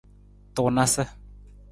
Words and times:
Tunasa. 0.55 1.05